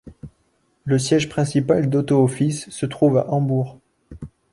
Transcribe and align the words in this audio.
Le 0.83 0.97
siège 0.97 1.29
principal 1.29 1.87
d’Otto 1.87 2.23
Office 2.23 2.67
se 2.71 2.87
trouve 2.87 3.19
à 3.19 3.29
Hambourg. 3.31 3.77